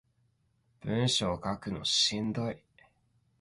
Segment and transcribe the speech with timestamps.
[0.83, 2.57] 文章書くのしんどい